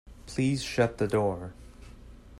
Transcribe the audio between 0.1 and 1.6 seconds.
Please shut the door.